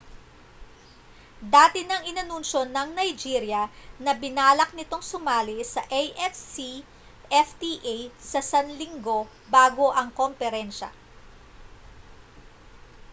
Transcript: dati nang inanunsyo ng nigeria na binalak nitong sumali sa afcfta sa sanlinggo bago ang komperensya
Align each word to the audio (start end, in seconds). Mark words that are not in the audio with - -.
dati 1.55 1.81
nang 1.85 2.01
inanunsyo 2.11 2.61
ng 2.73 2.89
nigeria 2.99 3.63
na 4.03 4.11
binalak 4.21 4.69
nitong 4.77 5.03
sumali 5.11 5.57
sa 5.73 5.81
afcfta 6.03 7.99
sa 8.31 8.41
sanlinggo 8.51 9.19
bago 9.53 9.87
ang 9.99 10.09
komperensya 10.19 10.89